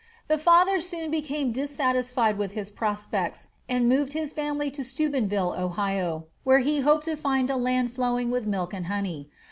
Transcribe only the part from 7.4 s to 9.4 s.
a land flowing with milk and honey.